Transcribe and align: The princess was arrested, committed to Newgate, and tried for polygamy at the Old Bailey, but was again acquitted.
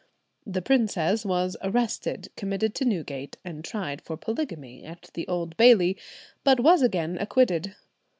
The 0.47 0.63
princess 0.63 1.23
was 1.25 1.55
arrested, 1.61 2.29
committed 2.35 2.73
to 2.73 2.85
Newgate, 2.85 3.37
and 3.45 3.63
tried 3.63 4.01
for 4.01 4.17
polygamy 4.17 4.83
at 4.83 5.11
the 5.13 5.27
Old 5.27 5.55
Bailey, 5.57 5.95
but 6.43 6.59
was 6.59 6.81
again 6.81 7.19
acquitted. 7.19 7.75